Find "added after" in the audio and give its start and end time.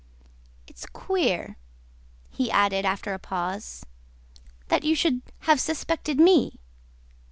2.49-3.13